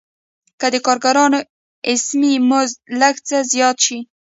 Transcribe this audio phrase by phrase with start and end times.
[0.59, 1.39] که د کارګرانو
[1.91, 3.97] اسمي مزد لږ څه زیات شي